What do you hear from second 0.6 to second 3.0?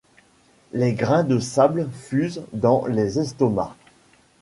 Les grains de sables fusent dans